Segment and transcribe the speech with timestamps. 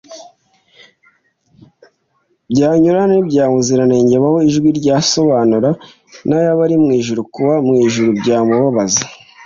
[2.51, 5.55] byanyurana nibyabaziranenge baho Ijwi rye ryasobana
[6.27, 9.03] nayabari mw ijuru Kuba mw ijuru byamubabaza